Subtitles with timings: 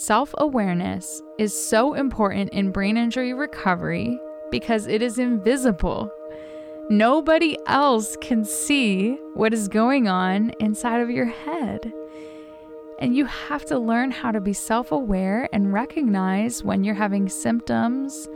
[0.00, 4.16] Self awareness is so important in brain injury recovery
[4.48, 6.08] because it is invisible.
[6.88, 11.92] Nobody else can see what is going on inside of your head.
[13.00, 17.28] And you have to learn how to be self aware and recognize when you're having
[17.28, 18.28] symptoms,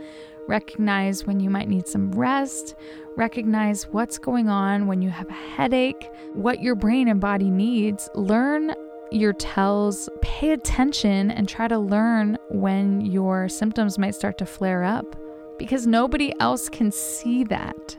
[0.49, 2.75] recognize when you might need some rest,
[3.15, 8.09] recognize what's going on when you have a headache, what your brain and body needs.
[8.15, 8.75] Learn
[9.13, 14.83] your tells, pay attention, and try to learn when your symptoms might start to flare
[14.83, 15.15] up
[15.57, 17.97] because nobody else can see that.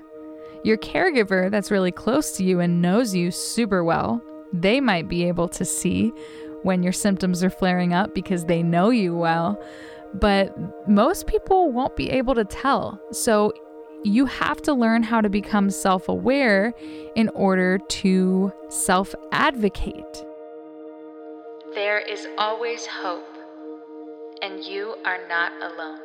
[0.65, 5.25] Your caregiver that's really close to you and knows you super well, they might be
[5.25, 6.13] able to see
[6.63, 9.63] when your symptoms are flaring up because they know you well,
[10.15, 10.57] but
[10.89, 13.01] most people won't be able to tell.
[13.13, 13.53] So
[14.05, 16.73] you have to learn how to become self aware
[17.15, 20.25] in order to self advocate.
[21.75, 23.27] There is always hope,
[24.43, 25.99] and you are not alone.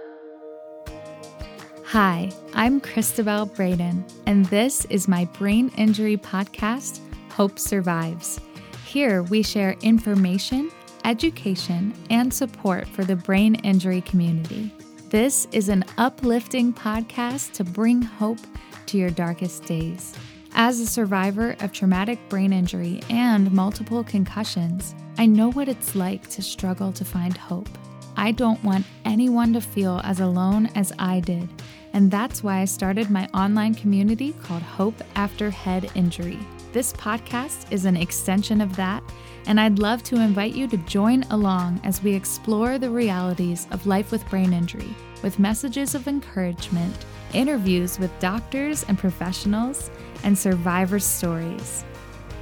[1.85, 7.01] Hi, I'm Cristabelle Braden, and this is my brain injury podcast,
[7.33, 8.39] Hope Survives.
[8.87, 10.71] Here we share information,
[11.05, 14.73] education, and support for the brain injury community.
[15.09, 18.39] This is an uplifting podcast to bring hope
[18.87, 20.15] to your darkest days.
[20.53, 26.27] As a survivor of traumatic brain injury and multiple concussions, I know what it's like
[26.29, 27.69] to struggle to find hope.
[28.17, 31.47] I don't want anyone to feel as alone as I did,
[31.93, 36.39] and that's why I started my online community called Hope After Head Injury.
[36.73, 39.03] This podcast is an extension of that,
[39.45, 43.87] and I'd love to invite you to join along as we explore the realities of
[43.87, 46.95] life with brain injury with messages of encouragement,
[47.33, 49.89] interviews with doctors and professionals,
[50.23, 51.83] and survivor stories.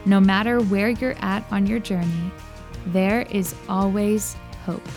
[0.05, 2.31] No matter where you're at on your journey,
[2.87, 4.87] there is always hope.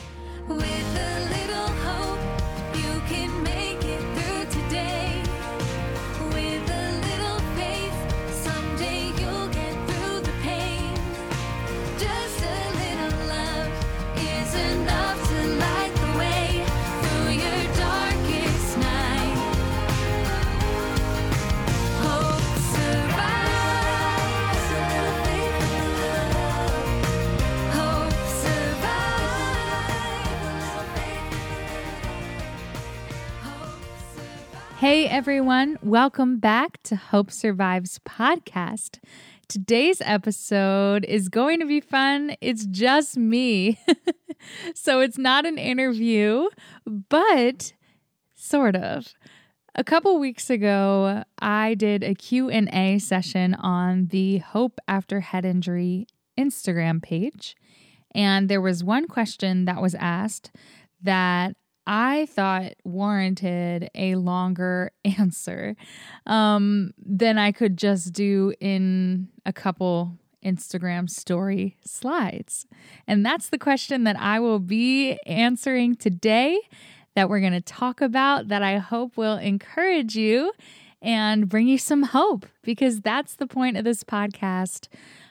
[34.81, 38.99] Hey everyone, welcome back to Hope Survives podcast.
[39.47, 42.35] Today's episode is going to be fun.
[42.41, 43.79] It's just me.
[44.75, 46.49] so it's not an interview,
[46.87, 47.75] but
[48.35, 49.13] sort of.
[49.75, 56.07] A couple weeks ago, I did a Q&A session on the Hope After Head Injury
[56.39, 57.55] Instagram page,
[58.15, 60.51] and there was one question that was asked
[61.03, 61.55] that
[61.87, 65.77] I thought warranted a longer answer
[66.27, 70.13] um, than I could just do in a couple
[70.45, 72.67] Instagram story slides.
[73.07, 76.59] And that's the question that I will be answering today,
[77.15, 80.53] that we're going to talk about, that I hope will encourage you
[81.03, 84.89] and bring you some hope, because that's the point of this podcast.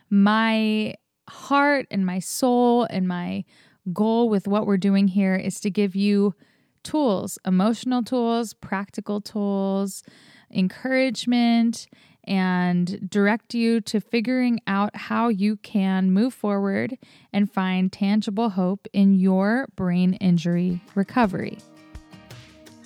[0.09, 0.95] My
[1.29, 3.45] heart and my soul and my
[3.93, 6.35] goal with what we're doing here is to give you
[6.83, 10.03] tools emotional tools, practical tools,
[10.51, 11.87] encouragement,
[12.25, 16.97] and direct you to figuring out how you can move forward
[17.33, 21.57] and find tangible hope in your brain injury recovery.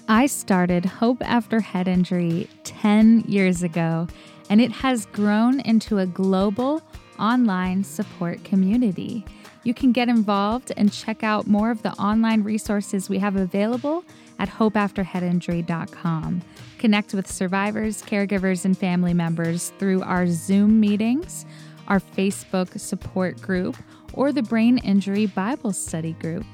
[0.08, 4.08] I started Hope After Head Injury 10 years ago,
[4.50, 6.82] and it has grown into a global
[7.20, 9.26] online support community.
[9.64, 14.04] You can get involved and check out more of the online resources we have available
[14.38, 16.42] at hopeafterheadinjury.com.
[16.80, 21.46] Connect with survivors, caregivers, and family members through our Zoom meetings,
[21.88, 23.78] our Facebook support group,
[24.14, 26.46] or the Brain Injury Bible Study group.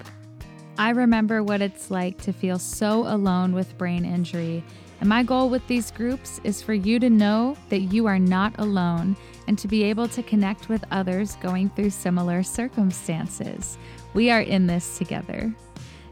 [0.78, 4.64] I remember what it's like to feel so alone with brain injury,
[5.02, 8.54] and my goal with these groups is for you to know that you are not
[8.60, 9.18] alone
[9.50, 13.80] and to be able to connect with others going through similar circumstances.
[14.14, 15.52] We are in this together.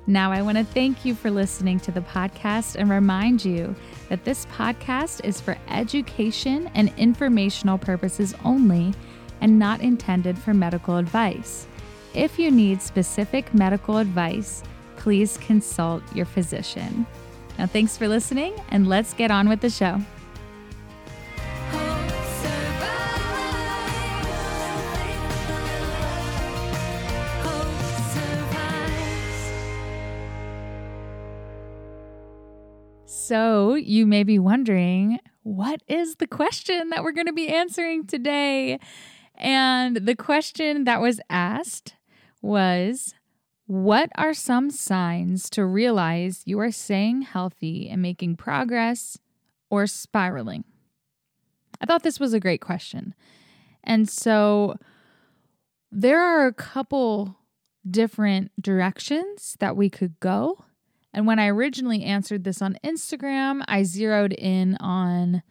[0.07, 3.75] Now, I want to thank you for listening to the podcast and remind you
[4.10, 8.95] that this podcast is for education and informational purposes only
[9.39, 11.68] and not intended for medical advice.
[12.16, 14.63] If you need specific medical advice,
[14.95, 17.06] please consult your physician.
[17.60, 20.01] Now, thanks for listening, and let's get on with the show.
[33.09, 38.06] So, you may be wondering, what is the question that we're going to be answering
[38.06, 38.80] today?
[39.36, 41.95] And the question that was asked
[42.42, 43.15] was
[43.65, 49.18] What are some signs to realize you are staying healthy and making progress
[49.69, 50.65] or spiraling?
[51.80, 53.15] I thought this was a great question.
[53.86, 54.75] And so
[55.94, 57.38] there are a couple
[57.89, 60.65] different directions that we could go.
[61.18, 65.42] And when I originally answered this on Instagram, I zeroed in on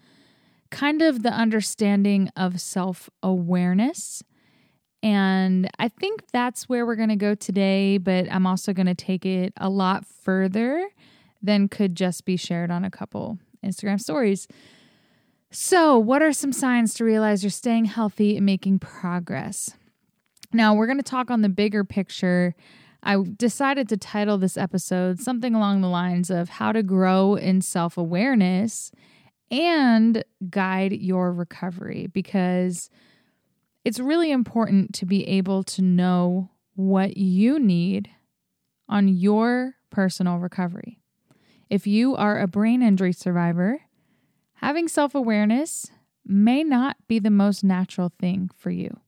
[0.71, 4.23] kind of the understanding of self awareness.
[5.03, 8.95] And I think that's where we're going to go today, but I'm also going to
[8.95, 10.89] take it a lot further
[11.43, 14.47] than could just be shared on a couple Instagram stories.
[15.51, 19.71] So, what are some signs to realize you're staying healthy and making progress?
[20.53, 22.55] Now, we're going to talk on the bigger picture.
[23.03, 27.61] I decided to title this episode something along the lines of how to grow in
[27.61, 28.91] self awareness
[29.51, 32.91] and guide your recovery because
[33.85, 38.11] it's really important to be able to know what you need
[38.89, 40.99] on your personal recovery.
[41.71, 43.81] If you are a brain injury survivor,
[44.55, 45.87] having self awareness
[46.25, 49.01] may not be the most natural thing for you.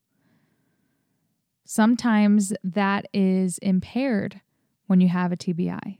[1.70, 4.40] Sometimes that is impaired
[4.86, 5.98] when you have a TBI.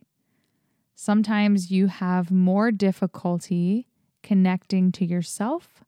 [0.94, 3.86] Sometimes you have more difficulty
[4.22, 5.84] connecting to yourself,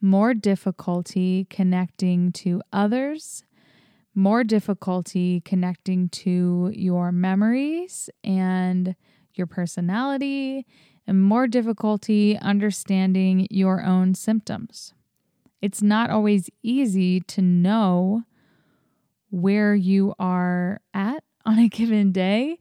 [0.00, 3.44] more difficulty connecting to others,
[4.16, 8.96] more difficulty connecting to your memories and
[9.32, 10.66] your personality,
[11.06, 14.92] and more difficulty understanding your own symptoms.
[15.62, 18.24] It's not always easy to know
[19.30, 22.58] where you are at on a given day,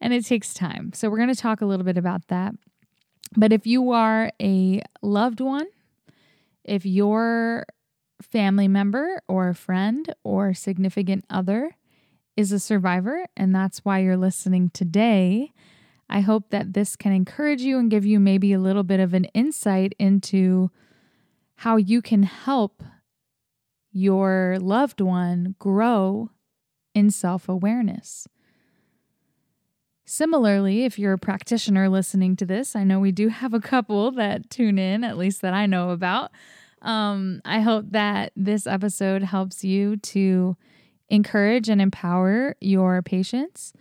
[0.00, 0.92] and it takes time.
[0.94, 2.54] So, we're going to talk a little bit about that.
[3.36, 5.66] But if you are a loved one,
[6.64, 7.66] if your
[8.22, 11.76] family member or friend or significant other
[12.36, 15.52] is a survivor, and that's why you're listening today,
[16.08, 19.14] I hope that this can encourage you and give you maybe a little bit of
[19.14, 20.70] an insight into
[21.56, 22.82] how you can help
[23.96, 26.28] your loved one grow
[26.94, 28.28] in self awareness.
[30.04, 34.10] Similarly, if you're a practitioner listening to this, I know we do have a couple
[34.12, 36.30] that tune in, at least that I know about.
[36.82, 40.58] Um, I hope that this episode helps you to
[41.08, 43.72] encourage and empower your patients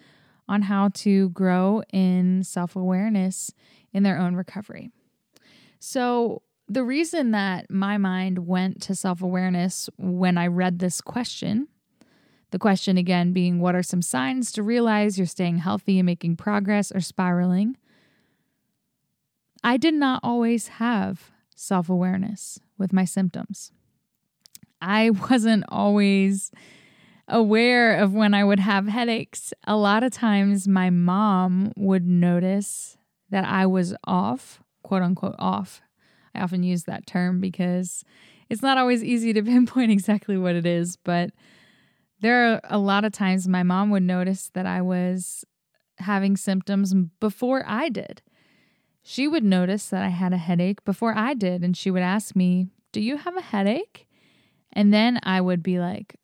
[0.47, 3.51] on how to grow in self awareness
[3.91, 4.91] in their own recovery.
[5.79, 11.67] So, the reason that my mind went to self awareness when I read this question
[12.55, 16.37] the question again being what are some signs to realize you're staying healthy and making
[16.37, 17.75] progress or spiraling?
[19.61, 23.73] I did not always have self awareness with my symptoms.
[24.81, 26.49] I wasn't always
[27.27, 29.51] aware of when I would have headaches.
[29.67, 32.95] A lot of times, my mom would notice
[33.31, 35.81] that I was off, quote unquote, off.
[36.35, 38.03] I often use that term because
[38.49, 41.31] it's not always easy to pinpoint exactly what it is, but
[42.19, 45.45] there are a lot of times my mom would notice that I was
[45.99, 48.21] having symptoms before I did.
[49.03, 52.35] She would notice that I had a headache before I did, and she would ask
[52.35, 54.07] me, Do you have a headache?
[54.73, 56.15] And then I would be like,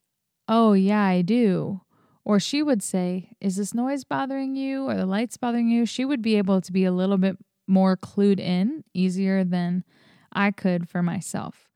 [0.48, 1.82] Oh, yeah, I do.
[2.24, 5.86] Or she would say, Is this noise bothering you or the lights bothering you?
[5.86, 9.84] She would be able to be a little bit more clued in easier than
[10.32, 11.68] I could for myself.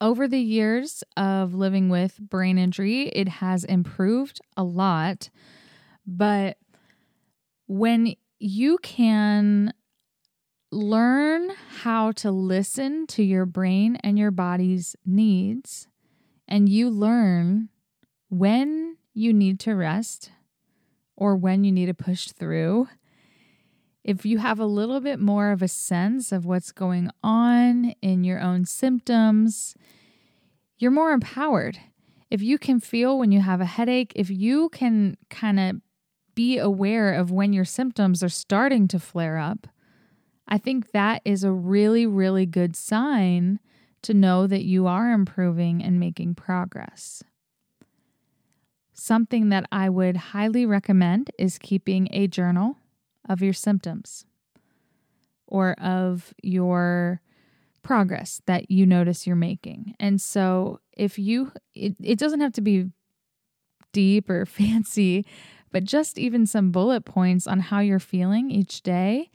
[0.00, 5.30] Over the years of living with brain injury, it has improved a lot.
[6.06, 6.56] But
[7.66, 9.72] when you can
[10.70, 15.88] learn how to listen to your brain and your body's needs,
[16.46, 17.68] and you learn
[18.30, 20.30] when you need to rest
[21.16, 22.88] or when you need to push through,
[24.08, 28.24] if you have a little bit more of a sense of what's going on in
[28.24, 29.74] your own symptoms,
[30.78, 31.78] you're more empowered.
[32.30, 35.76] If you can feel when you have a headache, if you can kind of
[36.34, 39.66] be aware of when your symptoms are starting to flare up,
[40.48, 43.60] I think that is a really, really good sign
[44.00, 47.22] to know that you are improving and making progress.
[48.94, 52.78] Something that I would highly recommend is keeping a journal
[53.28, 54.24] of your symptoms
[55.46, 57.20] or of your
[57.82, 59.94] progress that you notice you're making.
[59.98, 62.90] And so if you, it, it doesn't have to be
[63.92, 65.24] deep or fancy,
[65.70, 69.30] but just even some bullet points on how you're feeling each day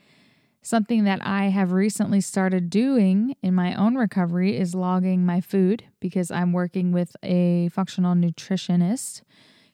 [0.65, 5.83] Something that I have recently started doing in my own recovery is logging my food
[5.99, 9.23] because I'm working with a functional nutritionist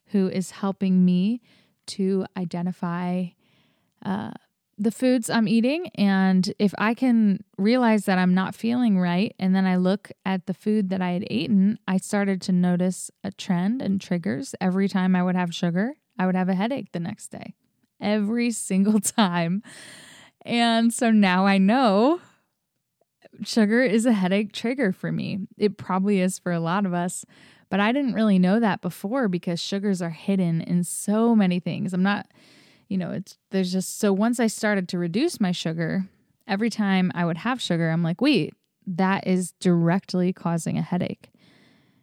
[0.07, 1.41] who is helping me
[1.85, 3.25] to identify
[4.03, 4.32] uh,
[4.77, 5.88] the foods I'm eating.
[5.96, 10.46] And if I can realize that I'm not feeling right, and then I look at
[10.46, 14.56] the food that I had eaten, I started to notice a trend and triggers.
[14.62, 17.56] Every time I would have sugar, I would have a headache the next day.
[18.00, 19.62] Every single time.
[20.46, 22.22] And so now I know
[23.44, 25.39] sugar is a headache trigger for me.
[25.58, 27.25] It probably is for a lot of us,
[27.70, 31.94] but I didn't really know that before because sugars are hidden in so many things.
[31.94, 32.27] I'm not,
[32.89, 36.05] you know, it's there's just so once I started to reduce my sugar,
[36.48, 38.53] every time I would have sugar, I'm like, wait,
[38.88, 41.29] that is directly causing a headache.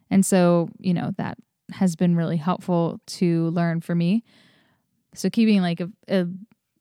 [0.09, 1.37] And so, you know, that
[1.73, 4.23] has been really helpful to learn for me.
[5.13, 6.27] So, keeping like a, a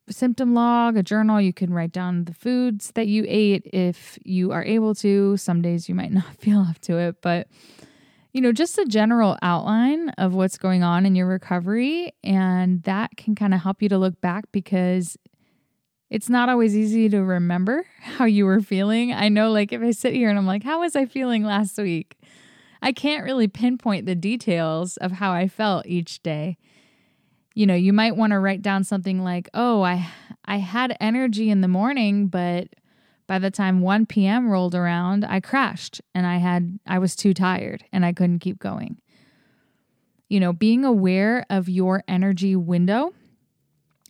[0.08, 1.40] symptom log, a journal.
[1.40, 5.36] You can write down the foods that you ate if you are able to.
[5.36, 7.48] Some days you might not feel up to it, but
[8.36, 12.12] you know, just a general outline of what's going on in your recovery.
[12.22, 15.16] And that can kind of help you to look back because
[16.10, 19.10] it's not always easy to remember how you were feeling.
[19.10, 21.78] I know, like, if I sit here and I'm like, how was I feeling last
[21.78, 22.18] week?
[22.82, 26.58] I can't really pinpoint the details of how I felt each day
[27.54, 30.06] you know, you might want to write down something like, "Oh, I
[30.44, 32.68] I had energy in the morning, but
[33.26, 34.49] by the time 1 p.m.
[34.49, 38.59] rolled around, I crashed and I had I was too tired and I couldn't keep
[38.59, 38.99] going."
[40.28, 43.12] You know, being aware of your energy window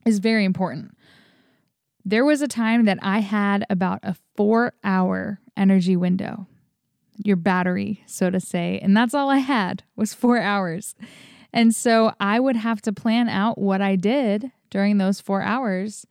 [0.05, 0.97] is very important.
[2.05, 6.47] There was a time that I had about a 4-hour energy window.
[7.25, 10.95] Your battery, so to say, and that's all I had was 4 hours.
[11.53, 16.07] And so I would have to plan out what I did during those four hours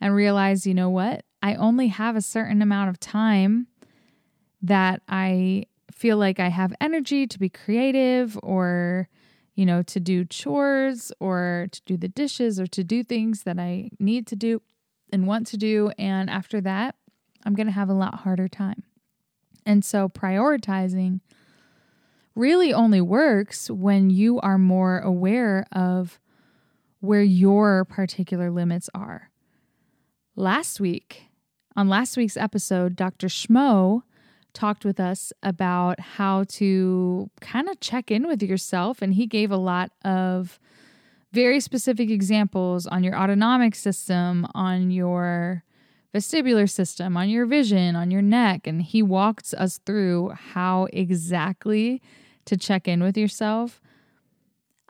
[0.00, 1.24] and realize, you know what?
[1.42, 3.66] I only have a certain amount of time
[4.62, 9.08] that I feel like I have energy to be creative or,
[9.54, 13.58] you know, to do chores or to do the dishes or to do things that
[13.58, 14.62] I need to do
[15.12, 15.90] and want to do.
[15.98, 16.94] And after that,
[17.44, 18.84] I'm going to have a lot harder time.
[19.66, 21.20] And so prioritizing
[22.34, 26.18] really only works when you are more aware of
[27.00, 29.30] where your particular limits are.
[30.34, 31.24] Last week,
[31.76, 33.28] on last week's episode, Dr.
[33.28, 34.02] Schmo
[34.52, 39.50] talked with us about how to kind of check in with yourself, and he gave
[39.50, 40.58] a lot of
[41.32, 45.64] very specific examples on your autonomic system, on your
[46.14, 48.66] vestibular system, on your vision, on your neck.
[48.66, 52.02] And he walked us through how exactly
[52.44, 53.80] to check in with yourself.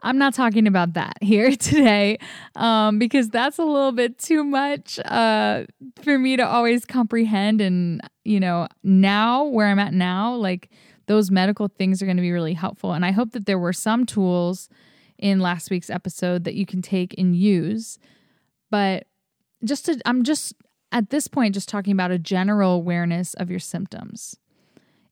[0.03, 2.19] I'm not talking about that here today
[2.55, 5.63] um, because that's a little bit too much uh,
[6.01, 7.61] for me to always comprehend.
[7.61, 10.69] And, you know, now where I'm at now, like
[11.07, 12.93] those medical things are going to be really helpful.
[12.93, 14.69] And I hope that there were some tools
[15.17, 17.97] in last week's episode that you can take and use.
[18.69, 19.07] But
[19.63, 20.53] just to, I'm just
[20.91, 24.35] at this point just talking about a general awareness of your symptoms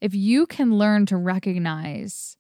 [0.02, 2.36] if you can learn to recognize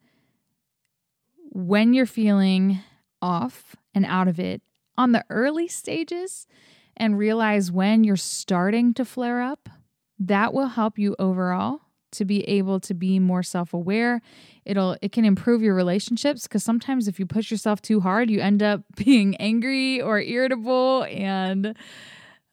[1.51, 2.79] when you're feeling
[3.21, 4.61] off and out of it
[4.97, 6.47] on the early stages
[6.95, 9.69] and realize when you're starting to flare up,
[10.17, 11.81] that will help you overall
[12.11, 14.21] to be able to be more self-aware.
[14.65, 18.39] It'll it can improve your relationships cuz sometimes if you push yourself too hard, you
[18.39, 21.75] end up being angry or irritable and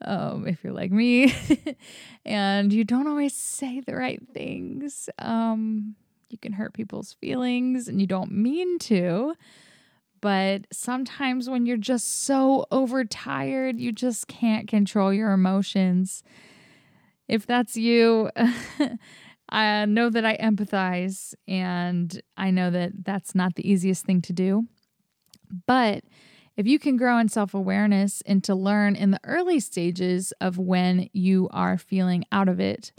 [0.01, 1.35] um, if you're like me,
[2.25, 5.09] and you don't always say the right things.
[5.19, 5.97] Um,
[6.31, 9.35] you can hurt people's feelings and you don't mean to.
[10.21, 16.23] But sometimes when you're just so overtired, you just can't control your emotions.
[17.29, 18.31] If that's you,
[19.49, 24.33] I know that I empathize and I know that that's not the easiest thing to
[24.33, 24.67] do.
[25.67, 26.05] But
[26.57, 30.59] if you can grow in self awareness and to learn in the early stages of
[30.59, 32.93] when you are feeling out of it,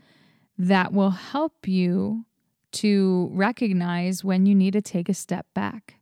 [0.57, 2.25] that will help you
[2.71, 5.95] to recognize when you need to take a step back,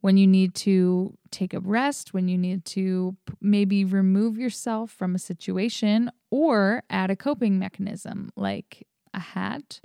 [0.00, 5.14] when you need to take a rest, when you need to maybe remove yourself from
[5.14, 9.80] a situation or add a coping mechanism like a hat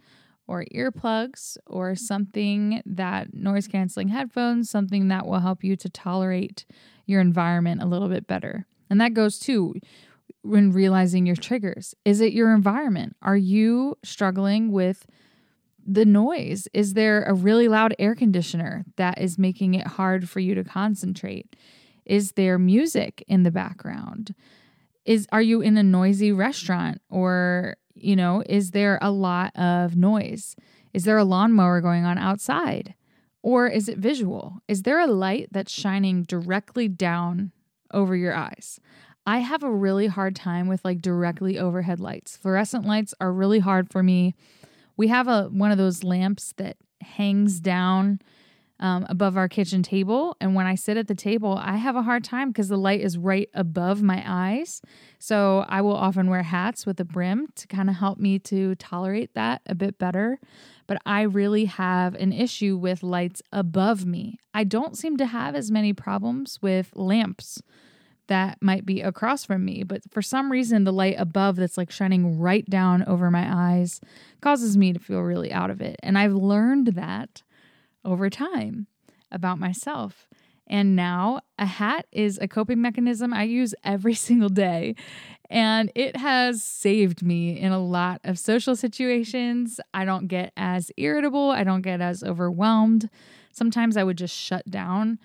[0.48, 6.66] or earplugs or something that noise canceling headphones, something that will help you to tolerate
[7.06, 8.66] your environment a little bit better.
[8.90, 9.76] And that goes too
[10.48, 11.94] when realizing your triggers.
[12.06, 13.16] Is it your environment?
[13.22, 15.06] Are you struggling with
[15.86, 16.68] the noise?
[16.74, 20.64] Is there a really loud air conditioner that is making it hard for you to
[20.64, 21.56] concentrate?
[22.06, 24.34] Is there music in the background?
[25.08, 29.96] is are you in a noisy restaurant or you know is there a lot of
[29.96, 30.56] noise
[30.94, 32.94] is there a lawnmower going on outside
[33.42, 37.52] or is it visual is there a light that's shining directly down
[37.92, 38.80] over your eyes
[39.28, 43.60] i have a really hard time with like directly overhead lights fluorescent lights are really
[43.60, 44.34] hard for me
[44.96, 48.20] we have a one of those lamps that hangs down
[48.80, 50.36] um, above our kitchen table.
[50.40, 53.02] And when I sit at the table, I have a hard time because the light
[53.02, 54.82] is right above my eyes.
[55.20, 58.76] So I will often wear hats with a brim to kind of help me to
[58.76, 60.40] tolerate that a bit better.
[60.86, 64.40] But I really have an issue with lights above me.
[64.54, 67.62] I don't seem to have as many problems with lamps
[68.28, 69.84] that might be across from me.
[69.84, 74.02] But for some reason, the light above that's like shining right down over my eyes
[74.42, 75.98] causes me to feel really out of it.
[76.04, 77.44] And I've learned that
[78.06, 78.88] over time
[79.32, 80.28] about myself.
[80.70, 84.96] And now a hat is a coping mechanism I use every single day.
[85.50, 89.80] And it has saved me in a lot of social situations.
[89.94, 93.10] I don't get as irritable, I don't get as overwhelmed.
[93.52, 95.20] Sometimes I would just shut down.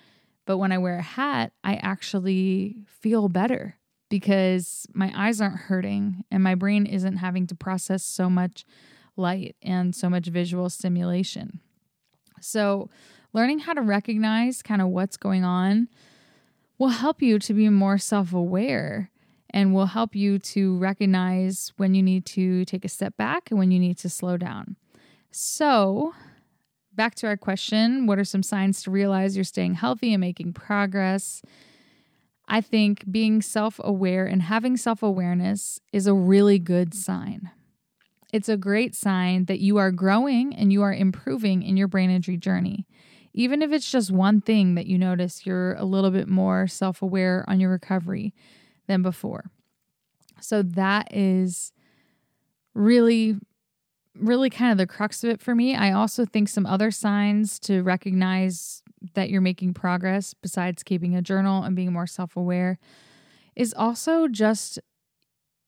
[0.45, 3.77] But when I wear a hat, I actually feel better
[4.09, 8.65] because my eyes aren't hurting and my brain isn't having to process so much
[9.15, 11.59] light and so much visual stimulation.
[12.41, 12.89] So,
[13.31, 15.87] learning how to recognize kind of what's going on
[16.77, 19.09] will help you to be more self aware
[19.49, 23.59] and will help you to recognize when you need to take a step back and
[23.59, 24.75] when you need to slow down.
[25.31, 26.13] So,
[26.95, 30.53] back to our question what are some signs to realize you're staying healthy and making
[30.53, 31.41] progress?
[32.47, 37.51] I think being self aware and having self awareness is a really good sign.
[38.31, 42.09] It's a great sign that you are growing and you are improving in your brain
[42.09, 42.87] injury journey.
[43.33, 47.01] Even if it's just one thing that you notice you're a little bit more self
[47.01, 48.33] aware on your recovery
[48.87, 49.45] than before.
[50.41, 51.71] So that is
[52.73, 53.37] really,
[54.17, 55.75] really kind of the crux of it for me.
[55.75, 58.83] I also think some other signs to recognize
[59.15, 62.79] that you're making progress, besides keeping a journal and being more self aware,
[63.55, 64.79] is also just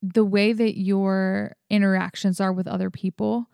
[0.01, 3.47] the way that your interactions are with other people.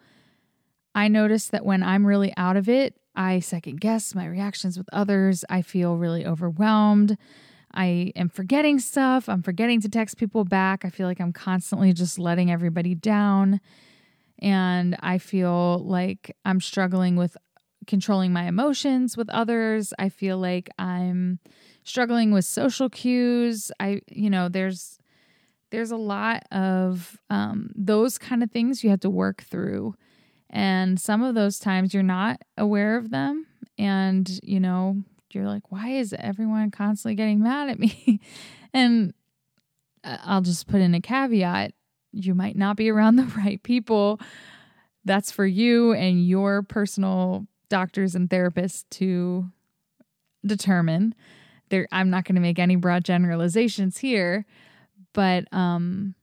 [0.94, 4.88] I notice that when I'm really out of it, I second guess my reactions with
[4.92, 5.46] others.
[5.50, 7.18] I feel really overwhelmed.
[7.74, 9.30] I am forgetting stuff.
[9.30, 10.84] I'm forgetting to text people back.
[10.84, 13.62] I feel like I'm constantly just letting everybody down.
[14.42, 17.38] And I feel like I'm struggling with
[17.88, 19.94] controlling my emotions with others.
[20.00, 21.40] I feel like I'm
[21.84, 23.72] struggling with social cues.
[23.80, 24.98] I, you know, there's
[25.72, 29.96] there's a lot of um, those kind of things you have to work through.
[30.50, 33.48] And some of those times you're not aware of them.
[33.78, 34.98] And, you know,
[35.32, 38.20] you're like, why is everyone constantly getting mad at me?
[38.74, 39.14] and
[40.04, 41.74] uh, I'll just put in a caveat
[42.12, 44.20] you might not be around the right people.
[45.06, 49.46] That's for you and your personal doctors and therapists to
[50.46, 51.16] determine.
[51.70, 54.46] There, I'm not going to make any broad generalizations here.
[55.14, 56.16] But um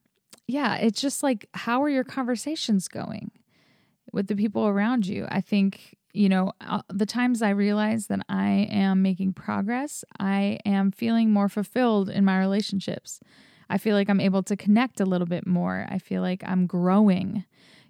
[0.46, 3.30] yeah, it's just like how are your conversations going
[4.12, 5.26] with the people around you?
[5.28, 10.58] I think you know, uh, the times I realize that I am making progress, I
[10.64, 13.20] am feeling more fulfilled in my relationships.
[13.70, 15.86] I feel like I'm able to connect a little bit more.
[15.90, 17.44] I feel like I'm growing.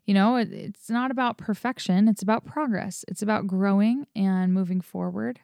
[0.05, 3.05] You know, it, it's not about perfection, it's about progress.
[3.09, 5.41] It's about growing and moving forward.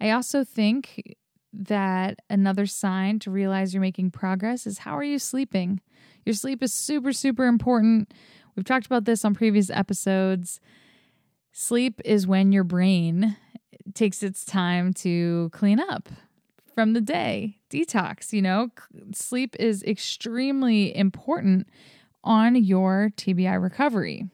[0.00, 1.16] I also think
[1.52, 5.80] that another sign to realize you're making progress is how are you sleeping?
[6.24, 8.12] Your sleep is super, super important.
[8.56, 10.60] We've talked about this on previous episodes.
[11.52, 13.36] Sleep is when your brain
[13.94, 16.08] takes its time to clean up
[16.74, 18.32] from the day, detox.
[18.32, 18.68] You know,
[19.14, 21.68] sleep is extremely important
[22.22, 24.26] on your TBI recovery.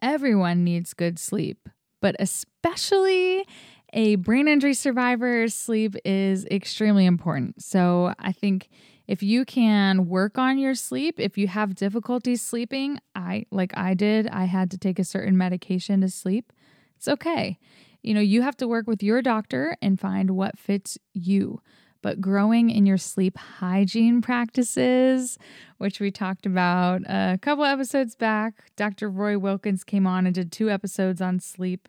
[0.00, 1.68] Everyone needs good sleep,
[2.00, 3.44] but especially
[3.92, 7.62] a brain injury survivor's sleep is extremely important.
[7.62, 8.68] So I think
[9.06, 13.94] if you can work on your sleep, if you have difficulty sleeping, I like I
[13.94, 16.52] did, I had to take a certain medication to sleep.
[16.96, 17.58] It's okay.
[18.02, 21.60] You know, you have to work with your doctor and find what fits you.
[22.06, 25.38] But growing in your sleep hygiene practices,
[25.78, 29.10] which we talked about a couple episodes back, Dr.
[29.10, 31.88] Roy Wilkins came on and did two episodes on sleep.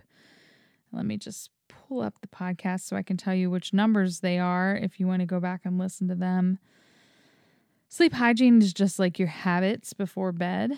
[0.92, 4.40] Let me just pull up the podcast so I can tell you which numbers they
[4.40, 6.58] are if you want to go back and listen to them.
[7.88, 10.72] Sleep hygiene is just like your habits before bed,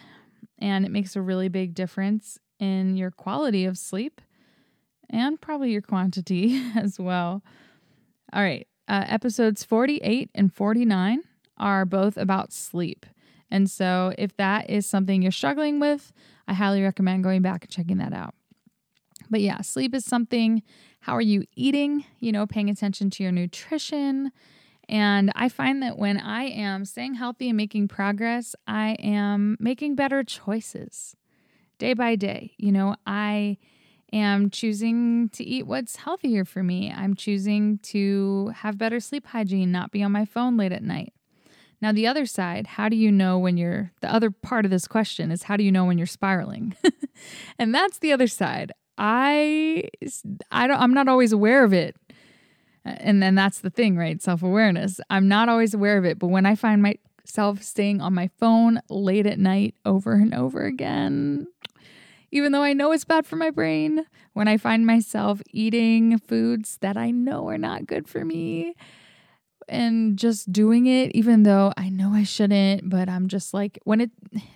[0.58, 4.20] and it makes a really big difference in your quality of sleep
[5.10, 7.42] and probably your quantity as well.
[8.34, 11.22] All right, uh, episodes 48 and 49
[11.58, 13.06] are both about sleep.
[13.52, 16.12] And so, if that is something you're struggling with,
[16.48, 18.36] I highly recommend going back and checking that out.
[19.30, 20.64] But yeah, sleep is something.
[21.02, 22.06] How are you eating?
[22.20, 24.32] You know, paying attention to your nutrition.
[24.88, 29.96] And I find that when I am staying healthy and making progress, I am making
[29.96, 31.16] better choices
[31.78, 32.54] day by day.
[32.58, 33.58] You know, I
[34.12, 36.92] am choosing to eat what's healthier for me.
[36.92, 41.14] I'm choosing to have better sleep hygiene, not be on my phone late at night.
[41.82, 44.88] Now, the other side, how do you know when you're, the other part of this
[44.88, 46.76] question is how do you know when you're spiraling?
[47.60, 48.74] and that's the other side.
[48.98, 49.90] I,
[50.52, 51.96] I don't, I'm not always aware of it.
[52.86, 54.22] Uh, and then that's the thing, right?
[54.22, 55.00] Self awareness.
[55.10, 58.82] I'm not always aware of it, but when I find myself staying on my phone
[58.90, 61.48] late at night over and over again,
[62.32, 66.78] even though I know it's bad for my brain, when I find myself eating foods
[66.82, 68.76] that I know are not good for me,
[69.70, 74.02] and just doing it, even though I know I shouldn't, but I'm just like, when
[74.02, 74.12] it,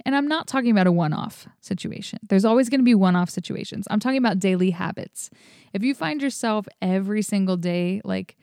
[0.06, 2.20] and I'm not talking about a one off situation.
[2.28, 3.88] There's always going to be one off situations.
[3.90, 5.30] I'm talking about daily habits.
[5.72, 8.38] If you find yourself every single day, like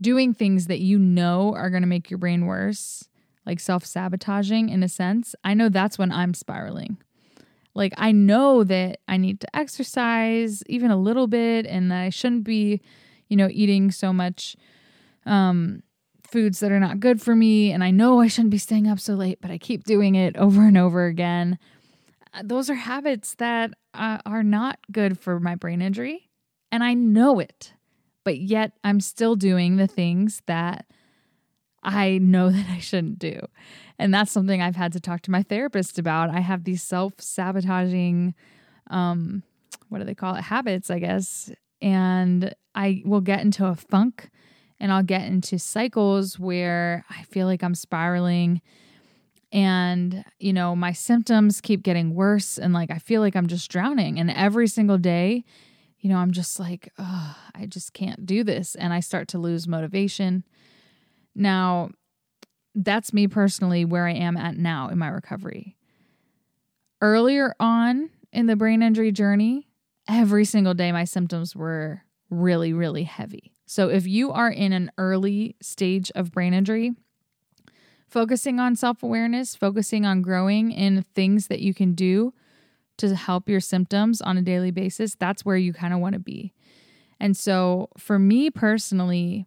[0.00, 3.08] doing things that you know are going to make your brain worse,
[3.46, 6.98] like self sabotaging in a sense, I know that's when I'm spiraling.
[7.74, 12.44] Like, I know that I need to exercise even a little bit and I shouldn't
[12.44, 12.80] be,
[13.28, 14.56] you know, eating so much
[15.26, 15.82] um,
[16.26, 17.72] foods that are not good for me.
[17.72, 20.36] And I know I shouldn't be staying up so late, but I keep doing it
[20.36, 21.58] over and over again.
[22.32, 26.28] Uh, those are habits that uh, are not good for my brain injury.
[26.72, 27.74] And I know it,
[28.24, 30.86] but yet I'm still doing the things that
[31.82, 33.40] I know that I shouldn't do.
[34.00, 36.30] And that's something I've had to talk to my therapist about.
[36.30, 38.34] I have these self sabotaging,
[38.88, 39.42] um,
[39.90, 40.42] what do they call it?
[40.42, 41.52] Habits, I guess.
[41.82, 44.30] And I will get into a funk
[44.80, 48.62] and I'll get into cycles where I feel like I'm spiraling
[49.52, 53.68] and you know my symptoms keep getting worse and like I feel like I'm just
[53.68, 55.44] drowning and every single day
[55.98, 59.38] you know I'm just like oh I just can't do this and I start to
[59.38, 60.44] lose motivation
[61.34, 61.90] now
[62.74, 65.76] that's me personally where I am at now in my recovery
[67.00, 69.68] earlier on in the brain injury journey
[70.08, 74.90] every single day my symptoms were really really heavy so if you are in an
[74.98, 76.96] early stage of brain injury,
[78.08, 82.34] focusing on self awareness, focusing on growing in things that you can do
[82.96, 86.18] to help your symptoms on a daily basis, that's where you kind of want to
[86.18, 86.52] be.
[87.20, 89.46] And so for me personally,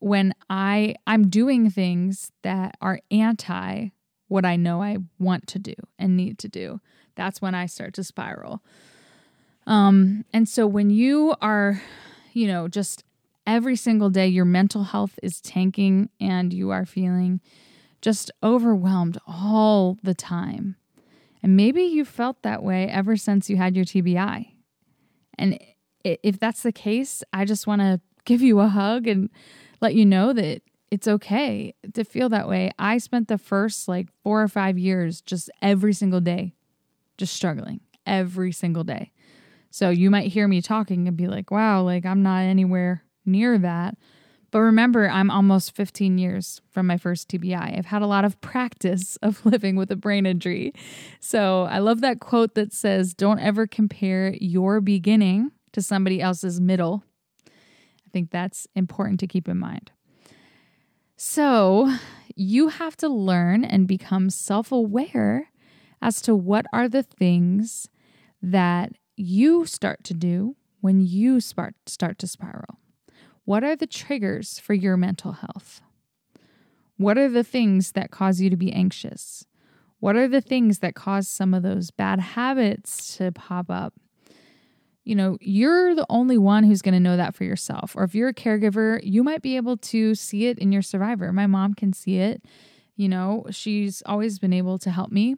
[0.00, 3.90] when I I'm doing things that are anti
[4.28, 6.80] what I know I want to do and need to do,
[7.16, 8.62] that's when I start to spiral.
[9.66, 11.80] Um and so when you are,
[12.32, 13.04] you know, just
[13.46, 17.40] every single day your mental health is tanking and you are feeling
[18.00, 20.76] just overwhelmed all the time.
[21.42, 24.52] And maybe you felt that way ever since you had your TBI.
[25.38, 25.58] And
[26.04, 29.30] if that's the case, I just want to give you a hug and
[29.80, 32.70] let you know that it's okay to feel that way.
[32.78, 36.54] I spent the first like four or five years just every single day,
[37.16, 39.12] just struggling every single day.
[39.70, 43.56] So you might hear me talking and be like, wow, like I'm not anywhere near
[43.58, 43.96] that.
[44.50, 47.78] But remember, I'm almost 15 years from my first TBI.
[47.78, 50.72] I've had a lot of practice of living with a brain injury.
[51.20, 56.60] So I love that quote that says, Don't ever compare your beginning to somebody else's
[56.60, 57.04] middle.
[58.10, 59.92] I think that's important to keep in mind.
[61.16, 61.94] So
[62.34, 65.50] you have to learn and become self aware
[66.02, 67.88] as to what are the things
[68.42, 72.80] that you start to do when you start, start to spiral.
[73.44, 75.80] What are the triggers for your mental health?
[76.96, 79.46] What are the things that cause you to be anxious?
[80.00, 83.94] What are the things that cause some of those bad habits to pop up?
[85.10, 87.96] You know, you're the only one who's going to know that for yourself.
[87.96, 91.32] Or if you're a caregiver, you might be able to see it in your survivor.
[91.32, 92.44] My mom can see it.
[92.94, 95.34] You know, she's always been able to help me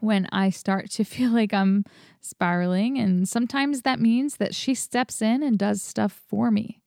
[0.00, 1.84] when I start to feel like I'm
[2.20, 2.98] spiraling.
[2.98, 6.82] And sometimes that means that she steps in and does stuff for me.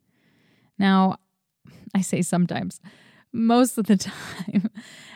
[0.78, 1.16] Now,
[1.96, 2.82] I say sometimes,
[3.32, 3.96] most of the
[4.46, 4.70] time.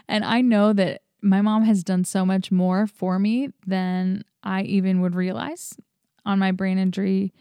[0.07, 4.61] And I know that my mom has done so much more for me than I
[4.61, 5.75] even would realize
[6.27, 7.33] on my brain injury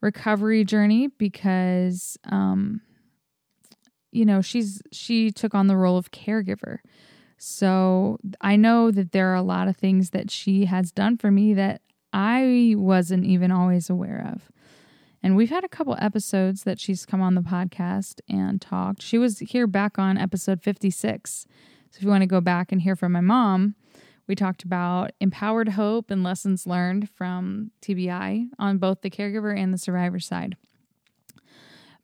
[0.00, 2.80] recovery journey because um
[4.12, 6.78] you know she's she took on the role of caregiver
[7.36, 11.30] so i know that there are a lot of things that she has done for
[11.30, 11.80] me that
[12.12, 14.50] i wasn't even always aware of
[15.22, 19.02] And we've had a couple episodes that she's come on the podcast and talked.
[19.02, 21.46] She was here back on episode 56.
[21.90, 23.74] So if you want to go back and hear from my mom,
[24.30, 29.74] we talked about empowered hope and lessons learned from TBI on both the caregiver and
[29.74, 30.56] the survivor side.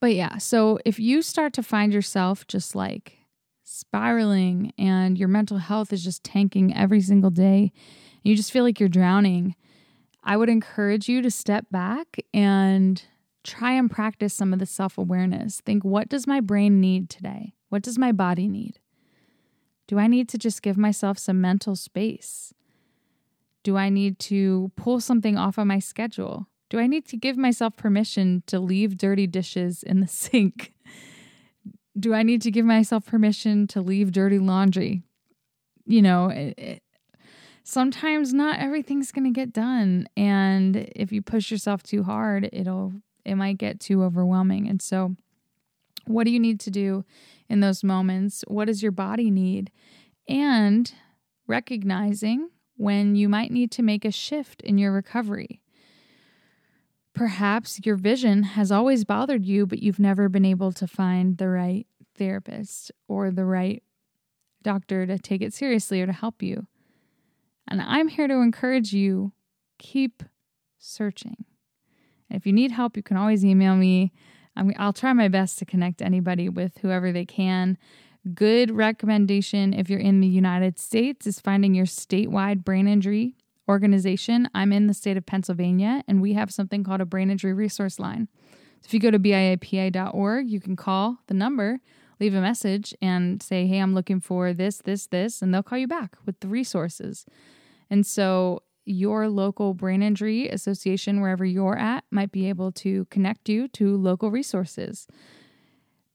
[0.01, 3.19] But yeah, so if you start to find yourself just like
[3.63, 8.65] spiraling and your mental health is just tanking every single day, and you just feel
[8.65, 9.55] like you're drowning,
[10.25, 13.05] I would encourage you to step back and
[13.45, 15.61] try and practice some of the self awareness.
[15.61, 17.55] Think, what does my brain need today?
[17.69, 18.81] What does my body need?
[19.87, 22.53] Do I need to just give myself some mental space?
[23.63, 26.49] Do I need to pull something off of my schedule?
[26.69, 30.73] Do I need to give myself permission to leave dirty dishes in the sink?
[31.99, 35.03] Do I need to give myself permission to leave dirty laundry?
[35.87, 36.83] You know, it, it,
[37.63, 42.93] sometimes not everything's going to get done and if you push yourself too hard, it'll
[43.25, 44.69] it might get too overwhelming.
[44.69, 45.17] And so
[46.07, 47.05] what do you need to do
[47.49, 48.45] in those moments?
[48.49, 49.71] What does your body need?
[50.29, 50.93] And
[51.47, 55.63] recognizing when you might need to make a shift in your recovery.
[57.15, 61.49] Perhaps your vision has always bothered you, but you've never been able to find the
[61.49, 63.83] right therapist or the right
[64.63, 66.67] doctor to take it seriously or to help you.
[67.69, 69.33] And I'm here to encourage you
[69.79, 70.23] keep
[70.79, 71.45] searching.
[72.31, 74.13] If you need help, you can always email me.
[74.57, 77.79] I will try my best to connect anybody with whoever they can.
[78.35, 83.37] Good recommendation if you're in the United States is finding your statewide brain injury
[83.69, 84.49] organization.
[84.55, 87.99] I'm in the state of Pennsylvania, and we have something called a brain injury resource
[87.99, 88.29] line.
[88.81, 91.79] So if you go to biapa.org, you can call the number,
[92.19, 95.79] leave a message, and say, Hey, I'm looking for this, this, this, and they'll call
[95.79, 97.27] you back with the resources.
[97.91, 103.49] And so your local brain injury association, wherever you're at, might be able to connect
[103.49, 105.07] you to local resources.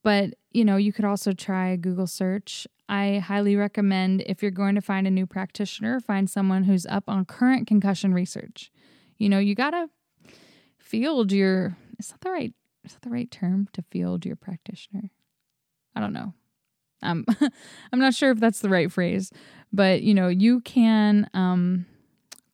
[0.04, 2.66] But, you know, you could also try Google search.
[2.90, 7.04] I highly recommend if you're going to find a new practitioner, find someone who's up
[7.08, 8.72] on current concussion research.
[9.18, 9.90] You know, you got to
[10.80, 12.54] field your is that the right
[12.84, 15.12] is that the right term to field your practitioner?
[15.96, 16.34] I don't know.
[17.04, 17.26] Um
[17.94, 19.32] I'm not sure if that's the right phrase,
[19.72, 21.86] but you know, you can um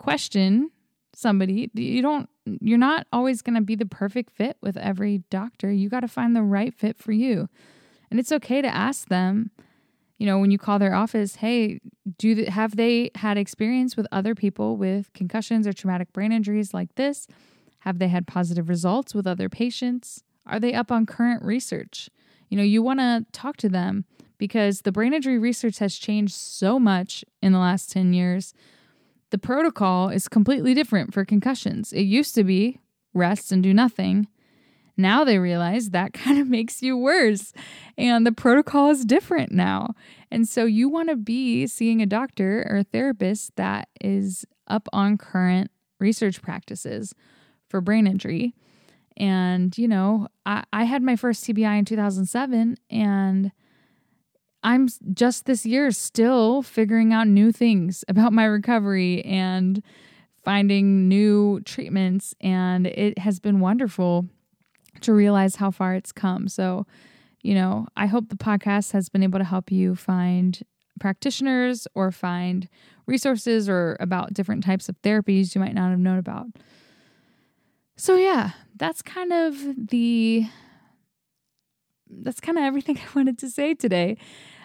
[0.08, 0.72] question
[1.14, 1.70] somebody.
[1.74, 5.70] You don't you're not always going to be the perfect fit with every doctor.
[5.70, 7.50] You got to find the right fit for you.
[8.10, 9.52] And it's okay to ask them,
[10.18, 11.82] you know, when you call their office, hey,
[12.18, 16.96] do have they had experience with other people with concussions or traumatic brain injuries like
[16.96, 17.28] this?
[17.80, 20.24] Have they had positive results with other patients?
[20.46, 22.10] Are they up on current research?
[22.48, 24.06] You know, you want to talk to them
[24.38, 28.54] because the brain injury research has changed so much in the last 10 years
[29.30, 31.92] the protocol is completely different for concussions.
[31.94, 32.80] It used to be
[33.14, 34.28] rest and do nothing.
[34.96, 37.54] Now they realize that kind of makes you worse.
[37.98, 39.94] And the protocol is different now.
[40.32, 44.88] And so you want to be seeing a doctor or a therapist that is up
[44.92, 47.14] on current research practices
[47.70, 48.54] for brain injury.
[49.16, 53.52] And, you know, I, I had my first TBI in 2007 and
[54.64, 59.82] I'm just this year still figuring out new things about my recovery and
[60.44, 62.34] finding new treatments.
[62.42, 64.26] And it has been wonderful
[65.02, 66.48] to realize how far it's come.
[66.48, 66.86] So,
[67.42, 70.60] you know, I hope the podcast has been able to help you find
[71.00, 72.68] practitioners or find
[73.06, 76.48] resources or about different types of therapies you might not have known about.
[77.96, 80.48] So, yeah, that's kind of the
[82.10, 84.18] that's kind of everything I wanted to say today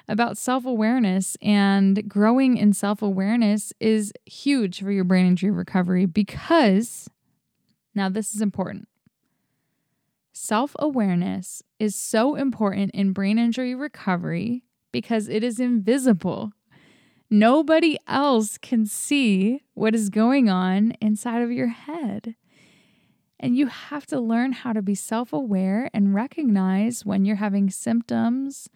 [0.09, 1.37] about self awareness.
[1.43, 7.09] And growing in self awareness is huge for your brain injury recovery because
[7.95, 8.89] now this is important.
[10.33, 16.53] Self awareness is so important in brain injury recovery because it is invisible.
[17.31, 22.35] Nobody else can see what is going on inside of your head.
[23.43, 27.71] And you have to learn how to be self aware and recognize when you're having
[27.71, 28.71] symptoms,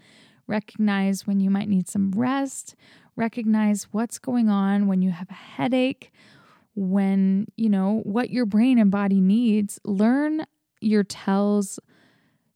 [0.48, 2.74] recognize when you might need some rest,
[3.14, 6.12] recognize what's going on when you have a headache,
[6.74, 9.78] when, you know, what your brain and body needs.
[9.84, 10.44] Learn
[10.80, 11.78] your tells,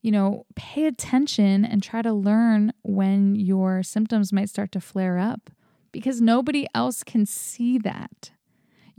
[0.02, 5.16] you know, pay attention and try to learn when your symptoms might start to flare
[5.16, 5.48] up
[5.92, 8.32] because nobody else can see that.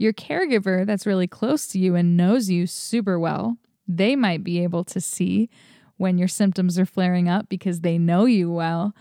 [0.02, 4.60] Your caregiver that's really close to you and knows you super well, they might be
[4.60, 5.48] able to see
[5.96, 8.96] when your symptoms are flaring up because they know you well.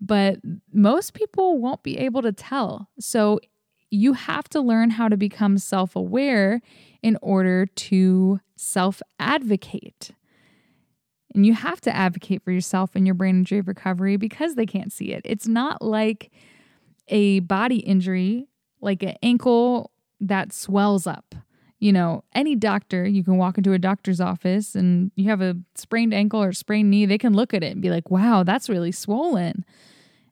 [0.00, 0.38] But
[0.72, 2.88] most people won't be able to tell.
[3.00, 3.40] So
[3.90, 6.60] you have to learn how to become self aware
[7.02, 10.12] in order to self advocate.
[11.34, 14.92] And you have to advocate for yourself in your brain injury recovery because they can't
[14.92, 15.22] see it.
[15.24, 16.30] It's not like
[17.08, 18.46] a body injury,
[18.80, 19.90] like an ankle
[20.28, 21.34] that swells up.
[21.78, 25.56] You know, any doctor, you can walk into a doctor's office and you have a
[25.74, 28.68] sprained ankle or sprained knee, they can look at it and be like, wow, that's
[28.68, 29.64] really swollen.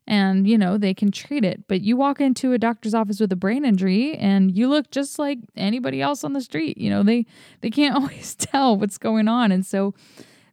[0.07, 1.67] And, you know, they can treat it.
[1.67, 5.19] But you walk into a doctor's office with a brain injury and you look just
[5.19, 6.77] like anybody else on the street.
[6.77, 7.25] You know, they
[7.61, 9.51] they can't always tell what's going on.
[9.51, 9.93] And so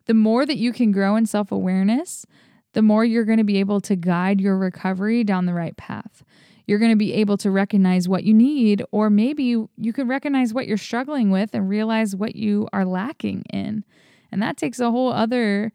[0.06, 2.26] the more that you can grow in self awareness,
[2.72, 6.24] the more you're going to be able to guide your recovery down the right path.
[6.70, 10.06] You're going to be able to recognize what you need, or maybe you, you can
[10.06, 13.84] recognize what you're struggling with and realize what you are lacking in.
[14.30, 15.72] And that takes a whole other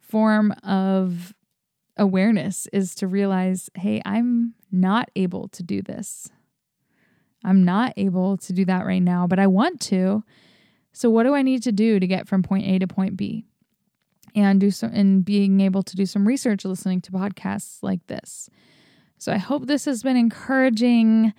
[0.00, 1.32] form of
[1.96, 6.28] awareness is to realize, hey, I'm not able to do this.
[7.44, 10.24] I'm not able to do that right now, but I want to.
[10.92, 13.44] So, what do I need to do to get from point A to point B?
[14.34, 18.48] and do some and being able to do some research listening to podcasts like this.
[19.22, 21.32] So I hope this has been encouraging.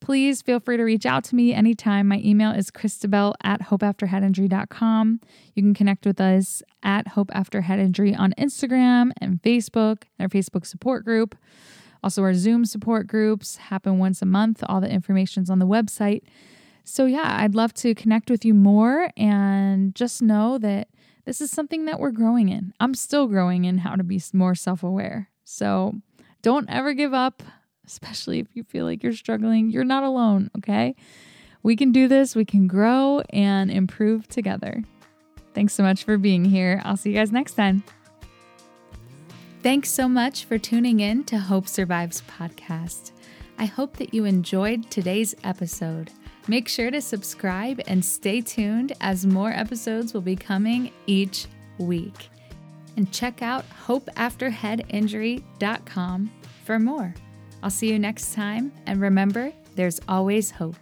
[0.00, 2.06] Please feel free to reach out to me anytime.
[2.06, 5.20] My email is Cristabelle at hopeafterheadinjury.com.
[5.54, 10.28] You can connect with us at Hope After Head Injury on Instagram and Facebook, our
[10.28, 11.34] Facebook support group.
[12.04, 14.62] Also, our Zoom support groups happen once a month.
[14.68, 16.24] All the information's on the website.
[16.84, 20.88] So, yeah, I'd love to connect with you more and just know that
[21.24, 22.74] this is something that we're growing in.
[22.80, 25.30] I'm still growing in how to be more self aware.
[25.46, 25.94] So
[26.42, 27.42] don't ever give up,
[27.86, 29.70] especially if you feel like you're struggling.
[29.70, 30.94] You're not alone, okay?
[31.62, 34.82] We can do this, we can grow and improve together.
[35.54, 36.80] Thanks so much for being here.
[36.84, 37.82] I'll see you guys next time.
[39.62, 43.12] Thanks so much for tuning in to Hope Survives podcast.
[43.58, 46.10] I hope that you enjoyed today's episode.
[46.48, 52.30] Make sure to subscribe and stay tuned as more episodes will be coming each week.
[52.96, 56.30] And check out hopeafterheadinjury.com
[56.64, 57.14] for more.
[57.62, 60.76] I'll see you next time, and remember, there's always hope.